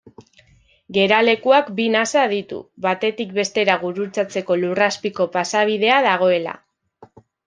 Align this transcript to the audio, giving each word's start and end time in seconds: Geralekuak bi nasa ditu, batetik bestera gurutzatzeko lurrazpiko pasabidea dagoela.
Geralekuak 0.95 1.67
bi 1.79 1.83
nasa 1.95 2.23
ditu, 2.31 2.61
batetik 2.85 3.35
bestera 3.35 3.75
gurutzatzeko 3.83 4.57
lurrazpiko 4.63 5.29
pasabidea 5.37 6.01
dagoela. 6.07 6.57